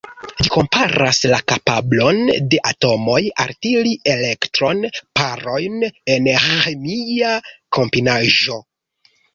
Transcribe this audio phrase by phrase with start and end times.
[0.45, 2.21] Ĝi komparas la kapablon
[2.53, 7.39] de atomoj altiri elektron-parojn en ĥemia
[7.79, 8.63] kombinaĵo.